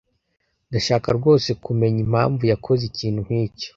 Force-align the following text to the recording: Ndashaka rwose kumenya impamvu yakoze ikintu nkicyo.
Ndashaka 0.69 1.07
rwose 1.17 1.49
kumenya 1.63 1.99
impamvu 2.05 2.43
yakoze 2.51 2.83
ikintu 2.91 3.19
nkicyo. 3.27 3.69